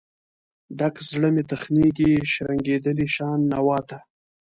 ډک 0.77 0.95
زړه 1.09 1.29
مې 1.35 1.43
تخنیږي، 1.51 2.13
شرنګیدلې 2.31 3.07
شان 3.15 3.39
نوا 3.51 3.79
ته 3.89 3.97